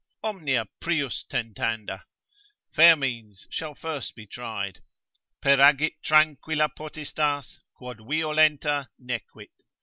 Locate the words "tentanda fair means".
1.29-3.45